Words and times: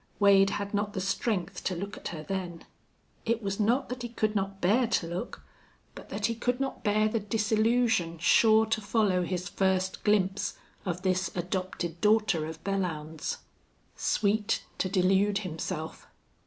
Wade 0.19 0.49
had 0.49 0.73
not 0.73 0.93
the 0.93 0.99
strength 0.99 1.63
to 1.63 1.75
look 1.75 1.95
at 1.95 2.07
her 2.07 2.23
then. 2.23 2.65
It 3.23 3.43
was 3.43 3.59
not 3.59 3.87
that 3.89 4.01
he 4.01 4.09
could 4.09 4.33
not 4.35 4.59
bear 4.59 4.87
to 4.87 5.05
look, 5.07 5.43
but 5.93 6.09
that 6.09 6.25
he 6.25 6.33
could 6.33 6.59
not 6.59 6.83
bear 6.83 7.07
the 7.07 7.19
disillusion 7.19 8.17
sure 8.17 8.65
to 8.65 8.81
follow 8.81 9.21
his 9.21 9.47
first 9.47 10.03
glimpse 10.03 10.57
of 10.87 11.03
this 11.03 11.29
adopted 11.35 12.01
daughter 12.01 12.47
of 12.47 12.63
Belllounds. 12.63 13.41
Sweet 13.95 14.63
to 14.79 14.89
delude 14.89 15.37
himself! 15.45 16.07